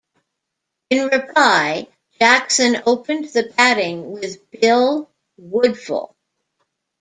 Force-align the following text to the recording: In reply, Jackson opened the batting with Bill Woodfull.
In 0.89 1.09
reply, 1.09 1.87
Jackson 2.19 2.75
opened 2.87 3.25
the 3.25 3.53
batting 3.55 4.13
with 4.13 4.49
Bill 4.49 5.11
Woodfull. 5.37 6.15